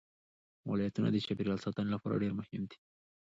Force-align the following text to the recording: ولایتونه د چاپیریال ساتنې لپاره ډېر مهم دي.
ولایتونه 0.69 1.07
د 1.11 1.17
چاپیریال 1.25 1.59
ساتنې 1.65 1.89
لپاره 1.95 2.21
ډېر 2.23 2.33
مهم 2.39 2.61
دي. 2.69 2.77